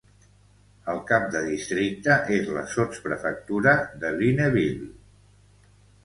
El 0.91 0.99
cap 1.09 1.25
de 1.33 1.41
districte 1.49 2.15
és 2.37 2.49
la 2.55 2.63
sotsprefectura 2.71 3.75
de 4.05 4.11
Lunéville. 4.15 4.89